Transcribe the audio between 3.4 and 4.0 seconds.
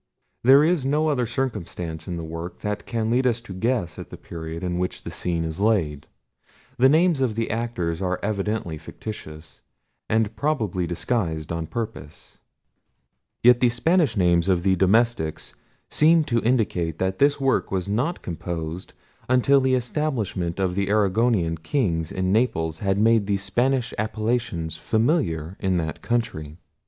to guess